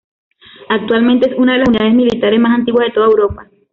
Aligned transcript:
Actualmente 0.69 1.29
es 1.29 1.37
una 1.37 1.53
de 1.53 1.59
las 1.59 1.69
unidades 1.69 1.93
militares 1.93 2.39
más 2.39 2.57
antiguas 2.57 2.87
de 2.87 2.93
toda 2.95 3.05
Europa. 3.05 3.47